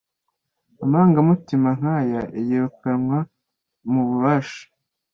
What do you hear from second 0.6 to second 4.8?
Amarangamutima nkaya yirukanwa mububasha